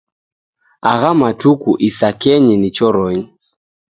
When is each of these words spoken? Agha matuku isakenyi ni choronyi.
Agha 0.91 1.11
matuku 1.19 1.69
isakenyi 1.89 2.55
ni 2.57 2.69
choronyi. 2.75 3.25